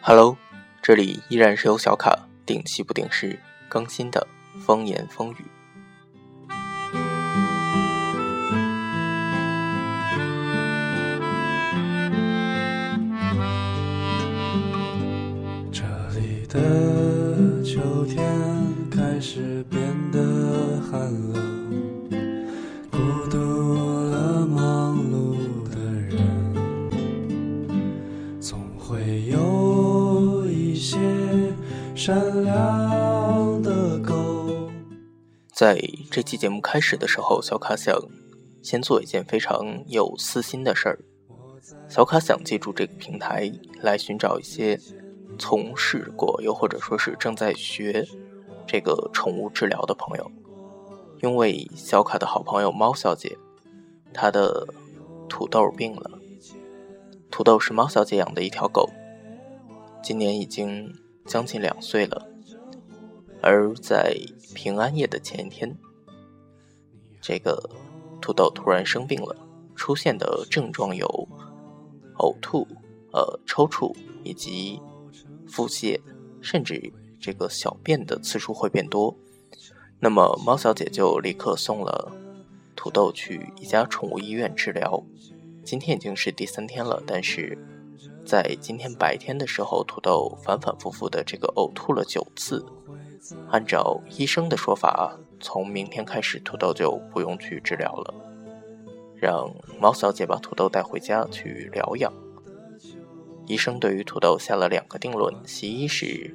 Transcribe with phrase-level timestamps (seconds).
[0.00, 0.36] Hello，
[0.80, 4.24] 这里依然是由小卡定期不定时更新的
[4.64, 5.44] 风言风语。
[15.72, 15.82] 这
[16.16, 18.22] 里的秋天
[18.88, 19.83] 开始变
[32.04, 34.70] 善良的狗。
[35.50, 37.98] 在这期节目开始的时候，小卡想
[38.62, 40.98] 先做一件非常有私心的事儿。
[41.88, 43.50] 小卡想借助这个平台
[43.80, 44.78] 来寻找一些
[45.38, 48.06] 从事过又或者说是正在学
[48.66, 50.30] 这个宠物治疗的朋友，
[51.22, 53.38] 因为小卡的好朋友猫小姐，
[54.12, 54.66] 她的
[55.26, 56.10] 土豆病了。
[57.30, 58.90] 土豆是猫小姐养的一条狗，
[60.02, 60.92] 今年已经
[61.26, 62.28] 将近两岁了。
[63.42, 64.16] 而在
[64.54, 65.76] 平安夜的前一天，
[67.20, 67.70] 这个
[68.20, 69.36] 土豆突然生病了，
[69.74, 71.28] 出现的症状有。
[72.18, 72.64] 呕吐、
[73.12, 74.80] 呃抽搐以及
[75.48, 76.00] 腹泻，
[76.40, 79.12] 甚至这个小便的次数会变多。
[79.98, 82.12] 那么猫小姐就立刻送了
[82.76, 85.02] 土豆去一家宠物医院治疗。
[85.64, 87.58] 今天已经是第三天了，但是
[88.24, 92.64] 在今天白天的时候，土豆反反复复的这个呕吐了九次。
[93.50, 98.14] 按照医生的说法，从明天开始土豆就不用去治疗了。
[99.14, 102.12] 让猫小姐把土豆带回家去疗养。
[103.46, 106.34] 医生对于土豆下了两个定论：其一是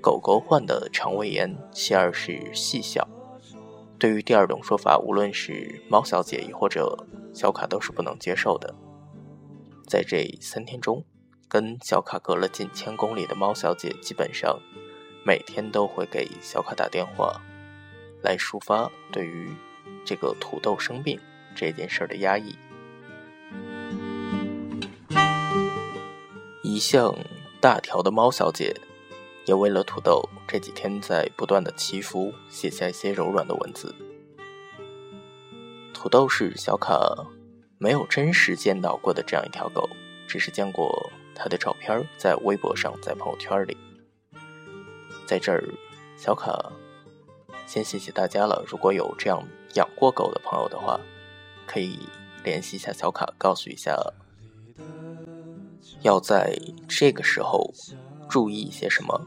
[0.00, 3.06] 狗狗患的肠胃炎，其二是细小。
[3.98, 6.96] 对于第二种说法，无论是猫小姐亦或者
[7.32, 8.72] 小卡都是不能接受的。
[9.86, 11.04] 在这三天中，
[11.48, 14.60] 跟小卡隔了近千公里的猫小姐，基本上
[15.24, 17.40] 每天都会给小卡打电话，
[18.22, 19.50] 来抒发对于
[20.04, 21.20] 这个土豆生病。
[21.58, 22.54] 这件事的压抑，
[26.62, 27.16] 一向
[27.62, 28.76] 大条的猫小姐，
[29.46, 33.94] 也为了土豆这几天在不断的祈福，写下一些柔软的文字。
[35.94, 37.26] 土豆是小卡
[37.78, 39.88] 没有真实见到过的这样一条狗，
[40.26, 43.76] 只是见过它的照片在微博上，在朋友圈里。
[45.26, 45.64] 在这儿，
[46.16, 46.72] 小卡
[47.66, 48.64] 先谢谢大家了。
[48.66, 49.42] 如果有这样
[49.74, 51.00] 养过狗的朋友的话。
[51.68, 51.98] 可以
[52.44, 54.00] 联系一下小卡，告诉一下
[56.02, 56.56] 要在
[56.88, 57.74] 这个时候
[58.30, 59.20] 注意一些什么。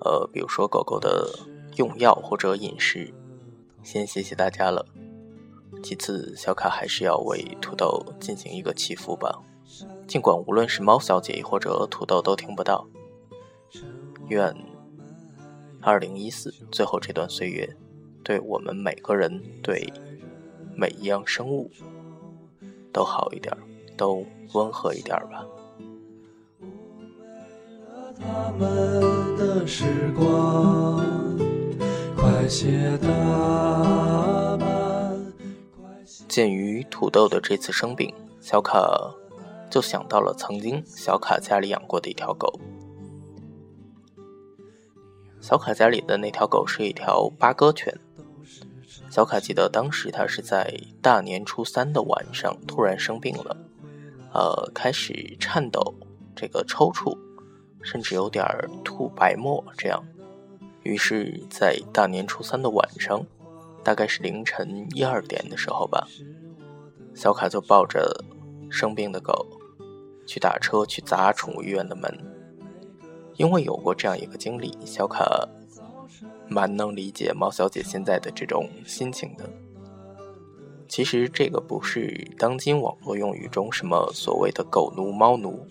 [0.00, 1.30] 呃，比如说狗狗的
[1.76, 3.14] 用药或者饮食。
[3.84, 4.84] 先谢谢大家了。
[5.84, 9.38] 其次，小卡还是要为土豆进行一个祈福吧。
[10.08, 12.88] 尽管无论是猫小姐或者土豆都听不到。
[14.28, 14.56] 愿
[15.82, 17.76] 二零一四最后这段岁月，
[18.22, 19.92] 对我们每个人对。
[20.76, 21.70] 每一样生物
[22.92, 23.56] 都好一点，
[23.96, 25.46] 都温和一点吧。
[36.34, 38.84] 鉴于土豆的这次生病，小卡
[39.70, 42.58] 就想到了曾经小卡家里养过的一条狗。
[45.40, 47.96] 小卡家里的那条狗是一条八哥犬。
[49.08, 53.56] 小卡记得当时他是在大年初三的晚上突然生病了，
[54.32, 55.94] 呃，开始颤抖，
[56.34, 57.16] 这个抽搐，
[57.80, 58.44] 甚至有点
[58.82, 60.04] 吐白沫这样。
[60.82, 63.24] 于是，在大年初三的晚上，
[63.84, 66.08] 大概是凌晨一二点的时候吧，
[67.14, 68.24] 小卡就抱着
[68.70, 69.46] 生病的狗
[70.26, 72.10] 去打车去砸宠物医院的门。
[73.36, 75.48] 因为有过这样一个经历，小卡。
[76.46, 79.48] 蛮能理解猫小姐现在的这种心情的。
[80.86, 85.66] 其实这个不是当今网络用语中什么所谓的“狗奴”“猫奴”，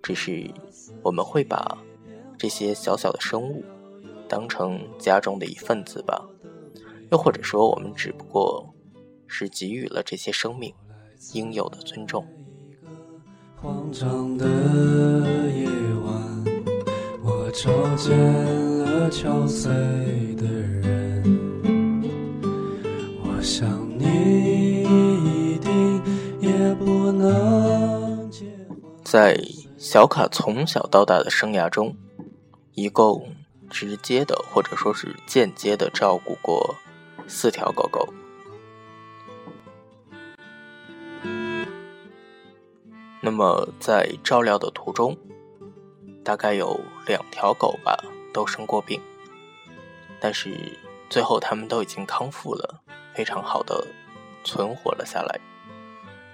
[0.00, 0.48] 只是
[1.02, 1.76] 我们会把
[2.38, 3.64] 这些小小的生物
[4.28, 6.29] 当成家中的一份子吧。
[7.10, 8.74] 又或者说，我们只不过
[9.26, 10.72] 是给予了这些生命
[11.34, 12.26] 应有的尊重。
[13.56, 15.66] 慌张的夜
[16.04, 16.44] 晚，
[17.22, 18.80] 我瞅见。
[19.10, 19.66] 憔悴
[20.36, 21.20] 的人，
[23.24, 26.00] 我想你一定
[26.40, 28.30] 也不能
[29.02, 29.36] 在
[29.76, 31.92] 小卡从小到大的生涯中，
[32.74, 33.34] 一共
[33.68, 36.76] 直接的或者说是间接的照顾过
[37.30, 38.12] 四条狗狗。
[43.20, 45.16] 那么在照料的途中，
[46.24, 47.96] 大概有两条狗吧
[48.34, 49.00] 都生过病，
[50.18, 50.76] 但是
[51.08, 52.82] 最后它们都已经康复了，
[53.14, 53.86] 非常好的
[54.42, 55.38] 存活了下来。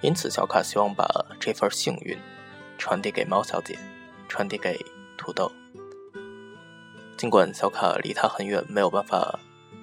[0.01, 1.05] 因此，小卡希望把
[1.39, 2.17] 这份幸运
[2.79, 3.77] 传递给猫小姐，
[4.27, 4.83] 传递给
[5.15, 5.51] 土豆。
[7.15, 9.39] 尽管小卡离他很远，没有办法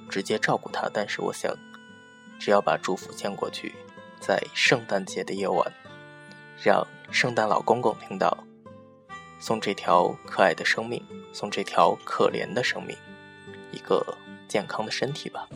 [0.09, 1.55] 直接照顾他，但是我想，
[2.39, 3.75] 只要把祝福献过去，
[4.21, 5.73] 在圣诞节的夜晚，
[6.63, 8.37] 让圣诞老公公听到，
[9.39, 12.97] 送这条可爱的生命，送这条可怜的生命，
[13.73, 14.17] 一个
[14.49, 15.49] 健康的身体吧。